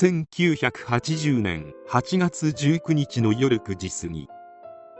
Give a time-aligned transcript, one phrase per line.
[0.00, 4.28] 1980年8月19日の夜9時過ぎ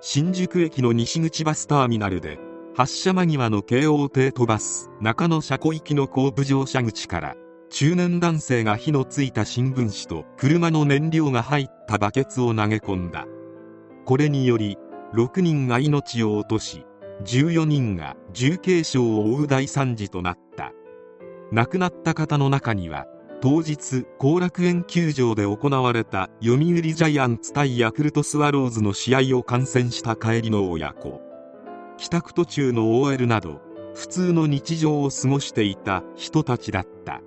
[0.00, 2.38] 新宿駅の西口バスターミナルで
[2.76, 7.34] 発車間際の京王帝都バス中野車庫行きの後部乗車口から
[7.70, 13.26] 中年男性が火のついた新聞紙と車の燃料が入ったバケツを投げ込んだ。
[14.04, 14.78] これにより
[15.12, 16.86] 6人が命を落とし
[17.24, 20.70] 14人が重軽傷を負う大惨事となった。
[21.50, 23.06] 亡くなった方の中には
[23.44, 31.20] 当日後楽園球場で行われた読売ジャイアンツ対ヤクルトスワローズの試合を観戦した帰りの親子。
[31.98, 33.60] 帰宅途中の OL など
[33.94, 37.20] 普通の日常を過ごしていた人たちだった。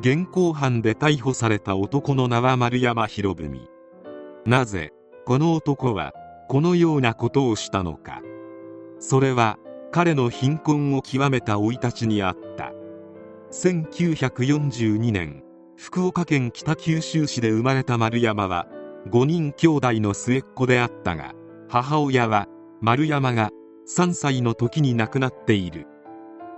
[0.00, 3.68] 現行犯で逮捕された男の名は丸山博文。
[4.46, 4.94] なぜ
[5.26, 6.14] この男は
[6.48, 8.22] このようなことをしたのか。
[9.00, 9.58] それは
[9.92, 12.72] 彼の貧困を極めた生い立ちにあった。
[13.56, 15.42] 1942年
[15.78, 18.68] 福岡県北九州市で生まれた丸山は
[19.08, 21.32] 5人兄弟の末っ子であったが
[21.66, 22.48] 母親は
[22.82, 23.50] 丸山が
[23.88, 25.86] 3歳の時に亡くなっている。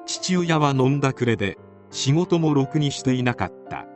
[0.06, 1.56] 父親は飲んだくれで
[1.92, 3.86] 仕事もろくにしていなかった。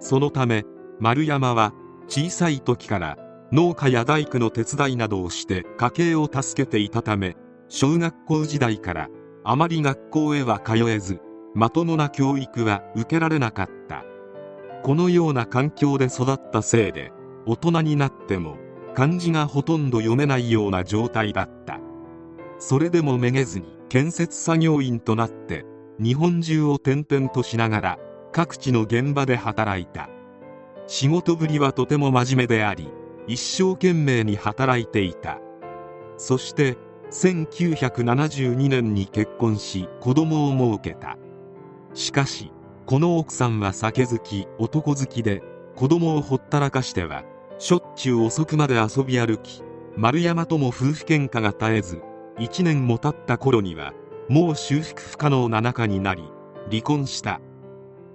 [0.00, 0.64] そのため
[0.98, 1.72] 丸山は
[2.08, 3.16] 小さい時から
[3.52, 7.36] 農家や大工の手伝いなどをして家計を助けていたため
[7.68, 9.08] 小学校時代から
[9.44, 11.20] あまり学校へは通えず
[11.54, 14.04] まともな教育は受けられなかった。
[14.82, 17.12] このような環境で育ったせいで
[17.46, 18.56] 大人になっても
[18.94, 21.78] 漢字がほとんど読めないような状態だった。
[22.58, 25.64] それでもめげずに建設作業員となって
[26.00, 27.98] 日本中を転々としながら
[28.32, 30.08] 各地の現場で働いた。
[30.86, 32.90] 仕事ぶりはとても真面目であり
[33.26, 35.38] 一生懸命に働いていた。
[36.16, 36.76] そして
[37.10, 41.16] 1972年に結婚し子供を設けた。
[41.94, 42.52] しかし
[42.86, 45.42] この奥さんは酒好き男好きで
[45.74, 47.24] 子供をほったらかしては
[47.58, 49.62] しょっちゅう遅くまで遊び歩き
[49.96, 52.02] 丸山とも夫婦喧嘩が絶えず
[52.38, 53.94] 1年も経った頃には
[54.28, 56.24] もう修復不可能な仲になり
[56.70, 57.40] 離婚した。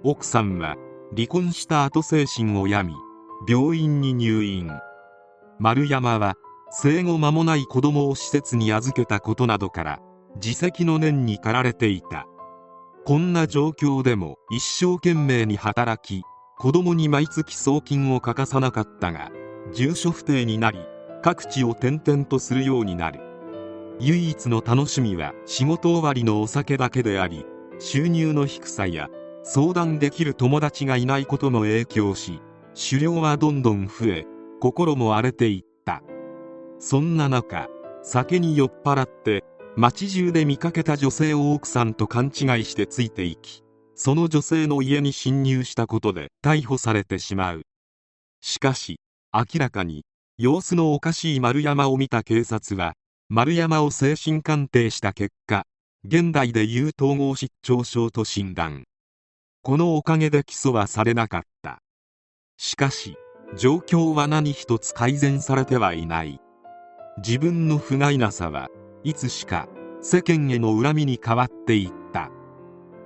[0.02, 0.76] 奥さんは
[1.14, 4.70] 離婚した後精神を病み病院に入院。
[5.58, 6.34] 丸山は
[6.70, 10.00] 生後間もない子供を施設に預けたことなどから
[10.36, 12.26] 自責の念に駆られていた。
[13.10, 16.22] こんな状況でも一生懸命に働き
[16.56, 19.32] 子供に毎月送金を欠かさなかったが
[19.72, 20.78] 住所不定になり
[21.20, 23.18] 各地を転々とするようになる。
[23.98, 27.44] 唯一の楽しみは仕事終わりのお酒だけであり
[27.80, 29.08] 収入の低さや
[29.42, 32.40] 相談できる友達がいないことも影響し
[32.90, 34.26] 狩猟はどんどん増え
[34.60, 36.00] 心も荒れていった。
[36.78, 37.66] そんな中
[38.04, 39.42] 酒に酔っ払って
[39.76, 42.32] 街中で見かけた女性を奥さんと勘違い
[42.64, 43.62] してついていき
[43.94, 47.62] その女性の家に侵入したことで逮捕されてしまう。
[48.40, 48.98] しかし
[49.32, 50.04] 明らかに
[50.38, 52.94] 様子のおかしい丸山を見た警察は
[53.28, 55.64] 丸山を精神鑑定した結果
[56.04, 58.84] 現代でいう統合失調症と診断。
[59.62, 61.78] このおかげで起訴はされなかった。
[62.56, 63.18] しかし
[63.54, 66.40] 状況は何一つ改善されてはいない。
[67.18, 68.70] 自分の不甲斐なさは
[69.04, 69.68] いつしか
[70.00, 72.00] 世間への恨みに変わっていった。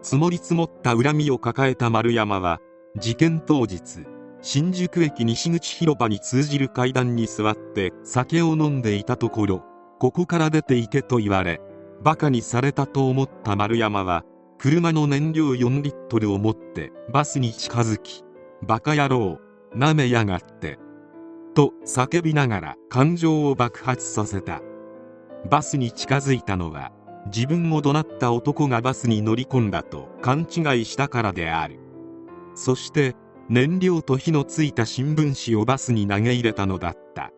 [0.04, 2.60] 積もり積もった恨みを抱えた丸山は
[2.98, 4.04] 事件当日
[4.42, 9.62] 新宿駅西口広場に通じる階段に座って酒を飲んでいたところ
[9.98, 11.62] ここから出て行けと言われ
[12.02, 14.24] バカにされたと思った丸山は
[14.58, 18.24] 車の燃料4リットルを持ってバスに近づき
[18.62, 19.38] バカ野郎
[19.74, 20.78] なめやがって
[21.54, 24.60] と叫びながら感情を爆発させた。
[25.50, 26.92] バスに近づいたのは
[27.26, 31.78] 自分を怒鳴った男がバスに乗り込んだと勘違いしたからである。
[32.54, 33.14] そして
[33.48, 37.30] 燃料と火のついた新聞紙をバスに投げ入れたのだった。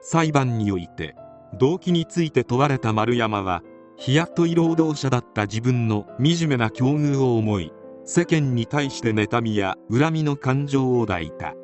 [0.00, 1.14] 裁判において
[1.58, 3.62] 動機について問われた丸山は
[3.96, 7.72] 日雇い労働者だった自分の惨めな境遇を思い
[8.04, 11.54] 世間に対して妬みや恨みの感情を抱いた。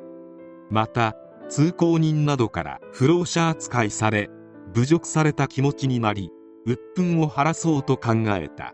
[0.69, 1.15] また
[1.49, 4.29] 通行人などから不老者扱いされ
[4.73, 6.31] 侮辱された気持ちになり
[6.65, 8.73] 鬱憤を晴らそうと考えた。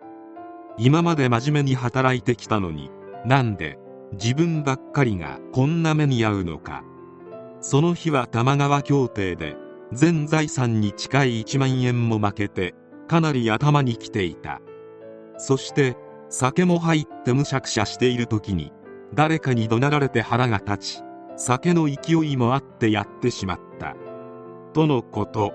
[0.77, 2.89] 今まで真面目に働いてきたのに
[3.25, 3.77] なんで
[4.13, 6.83] 自分ばっかりがこんな目に遭うのか。
[7.61, 9.57] その日は玉川協定で
[9.91, 12.75] 全財産に近い1万円も負けて
[13.07, 14.61] かなり頭にきていた。
[15.37, 15.97] そして
[16.29, 18.71] 酒も入ってむしゃくしゃしている時に
[19.13, 21.03] 誰かに怒鳴られて腹が立ち
[21.35, 23.95] 酒の勢いもあってやってしまった。
[24.73, 25.53] とのこと。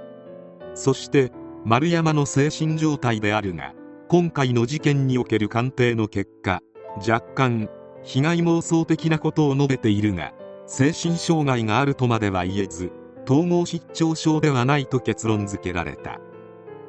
[0.75, 1.33] そして
[1.65, 3.73] 丸山の精神状態であるが
[4.09, 6.61] 今回の事件における鑑定の結果
[6.97, 7.69] 若干
[8.03, 10.33] 被害妄想的なことを述べているが
[10.67, 12.93] 精神障害があるとまでは言えず
[13.27, 16.21] 統合失調症ではないと結論付けられた。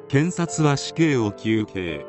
[0.08, 2.04] 検察は死刑を求刑。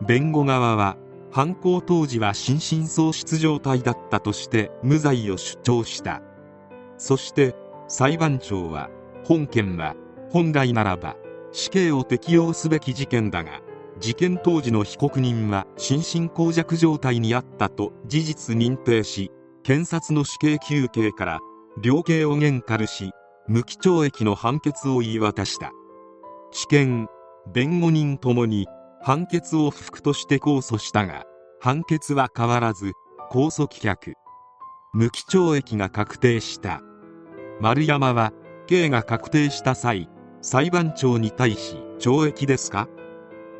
[0.00, 0.96] 弁護側は
[1.30, 6.22] 犯行当時は心神喪失状態だったとして無罪を主張した。
[6.96, 7.54] そして
[7.88, 8.88] 裁判長は
[9.24, 9.94] 本件は
[10.30, 11.16] 本来ならば
[11.52, 13.60] 死刑を適用すべき事件だが
[13.98, 19.30] 事件当時の被告人は心神耗弱状態にあったと事実認定し
[19.62, 21.38] 検察の死刑求刑から
[21.82, 23.10] 量刑を減軽し
[23.46, 25.72] 無期懲役の判決を言い渡した。
[26.52, 27.08] 地検
[27.52, 28.66] 弁護人ともに
[29.02, 31.24] 判決を不服として控訴したが
[31.60, 32.92] 判決は変わらず
[33.30, 34.14] 控訴棄却。
[34.92, 36.80] 無期懲役が確定した。
[37.60, 38.32] 丸山は
[38.66, 40.08] 刑が確定した際
[40.42, 42.88] 裁判長に対し懲役ですか？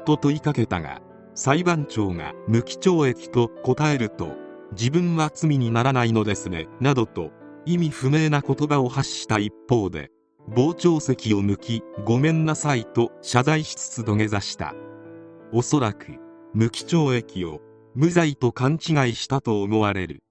[0.06, 1.02] と問いかけたが
[1.34, 4.34] 裁判長が無期懲役と答えると
[4.72, 7.30] 自分は罪にならないのですねなどと
[7.66, 10.10] 意味不明な言葉を発した一方で
[10.56, 14.74] 傍聴席を抜きごめんなさいと謝罪しつつ土下座した。
[15.52, 16.06] おそらく
[16.54, 17.60] 無期懲役を
[17.94, 20.22] 無罪と勘違いしたと思われる。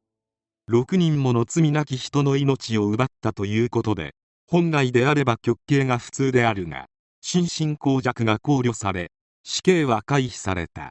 [0.72, 4.14] 6人もの罪なき人の命を奪ったということで
[4.52, 6.88] 本来であれば極刑が普通であるが
[7.22, 9.12] 心神耗弱が考慮され
[9.44, 10.90] 死刑は回避された。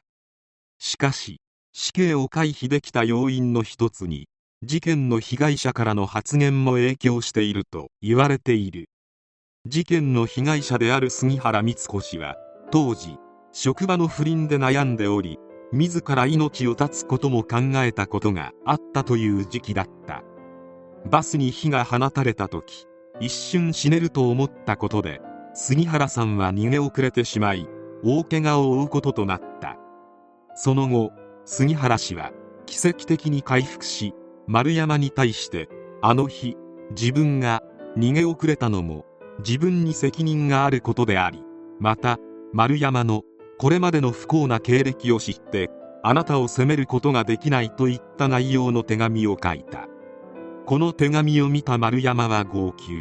[0.79, 1.41] しかし
[1.73, 4.29] 死刑を回避できた要因の一つに
[4.63, 8.87] 事件の被害者からの発言も影響していると言われている。
[9.67, 12.37] 事件の被害者である杉原光子氏は
[12.71, 13.17] 当時
[13.51, 15.37] 職場の不倫で悩んでおり
[15.73, 20.23] 自ら命を絶つことも考えたことがあったという時期だった。
[21.05, 22.85] バスに火が放たれた時
[23.19, 25.21] 一瞬死ねると思ったことで
[25.53, 27.67] 杉原さんは逃げ遅れてしまい
[28.03, 29.77] 大怪我を負うこととなった。
[30.55, 31.11] その後
[31.45, 32.31] 杉原氏は
[32.65, 34.13] 奇跡的に回復し
[34.47, 35.69] 丸山に対して
[36.01, 36.55] あの日
[36.91, 37.63] 自分が
[37.97, 39.05] 逃げ遅れたのも
[39.39, 41.43] 自分に責任があることであり
[41.79, 42.17] また
[42.53, 43.23] 丸山の
[43.57, 45.69] これまでの不幸な経歴を知って
[46.03, 49.87] あなたを責めることができないといった内容の手紙を書いた。
[50.69, 52.91] この手紙を見た丸山は号泣。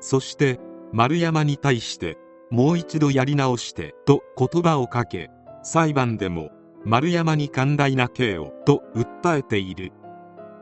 [0.00, 0.58] そして
[0.92, 2.18] 丸山に対して
[2.50, 5.30] もう一度やり直してと言葉をかけ
[5.62, 6.50] 裁判でも
[6.84, 9.92] 丸山に寛大な刑をと訴えている。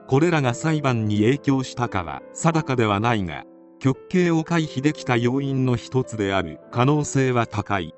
[0.06, 3.44] これらが裁判に影響したかは定かではないが
[3.78, 7.94] 極刑を回避できた要因の一つである可能性は高い。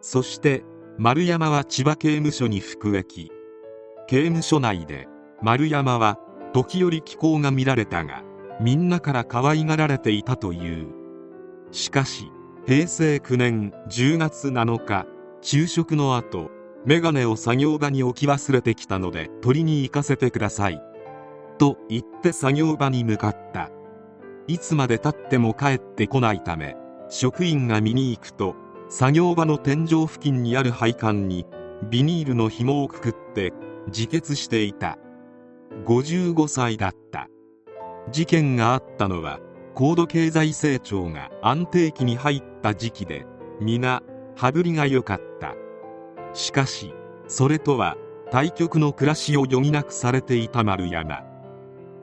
[0.00, 0.64] そして
[0.96, 3.28] 丸山は千葉刑務所に服役。
[4.06, 5.08] 刑務所内で
[5.42, 6.18] 丸山は
[6.54, 8.22] 時折気候が見られたが
[8.60, 10.86] みんなから可愛がられていたという。
[11.72, 12.30] しかし
[12.66, 15.06] 平成9年10月7日
[15.42, 16.50] 昼食の後
[16.86, 20.80] メガネを作業場に置き忘れてきたので取りに行かせてください。
[21.58, 23.70] と言って作業場に向かった。
[24.46, 26.76] いつまでたっても帰ってこないため
[27.08, 28.54] 職員が見に行くと
[28.88, 31.46] 作業場の天井付近にある配管に
[31.90, 33.52] ビニールの紐をくくって
[33.88, 34.98] 自決していた。
[35.86, 37.28] 55歳だった。
[38.10, 39.40] 事件があったのは
[39.74, 43.26] 高度経済成長が安定期に入った時期で
[43.60, 44.02] 皆
[44.36, 45.54] 羽振りが良かった。
[46.32, 46.94] しかし
[47.28, 47.96] それとは
[48.30, 51.22] 対極の暮らしを余儀なくされていた丸山。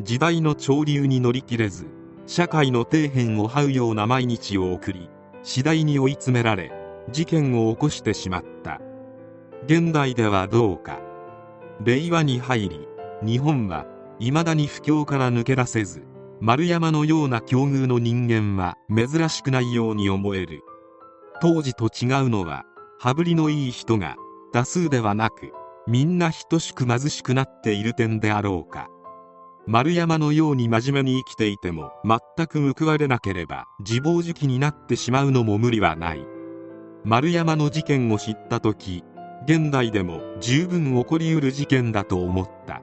[0.02, 1.86] 時代の潮流に乗り切れず
[2.26, 5.10] 社会の底辺を這うような毎日を送り
[5.44, 6.72] 次第に追い詰められ
[7.12, 8.80] 事件を起こしてしまった。
[9.66, 11.00] 現代ではどうか。
[11.84, 12.88] 令和に入り
[13.24, 13.86] 日本は
[14.20, 16.04] 未だに不況から抜け出せず
[16.40, 20.62] 丸山のような境遇の人間は珍しくないように思える。
[21.40, 22.66] 当時と違うのは
[23.00, 24.16] 羽振りのいい人が
[24.54, 25.52] 多数ではなく
[25.88, 28.90] みんな等しく貧しくなっている点であろうか。
[29.68, 36.26] 丸山のように真面目に生きていても全く報われなければ自暴自棄になってしまうのも無理はない。
[37.04, 39.04] 丸山の事件を知った時
[39.46, 42.82] 現代でも十分起こりうる事件だと思った。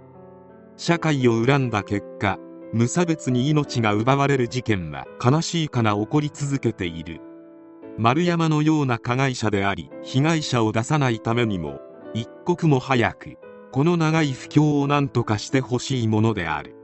[0.79, 2.39] 社会を恨んだ結果
[2.73, 7.21] 無差別に命が奪われる事件は悲しいかな起こり続けている。
[7.99, 11.81] 丸山のような加害者であり被害者を出さないためにも
[12.15, 13.39] 一刻も早く
[13.73, 16.78] この長い不況を何とかしてほしいものである。